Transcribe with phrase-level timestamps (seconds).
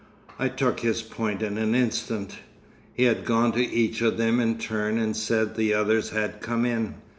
[0.39, 2.39] I took his point in an instant.
[2.91, 6.65] He had gone to each of them in turn and said the others had come
[6.65, 6.95] in.